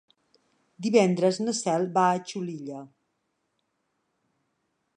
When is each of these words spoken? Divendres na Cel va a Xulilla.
Divendres 0.85 1.37
na 1.43 1.53
Cel 1.57 1.85
va 1.97 2.05
a 2.15 2.23
Xulilla. 2.31 2.81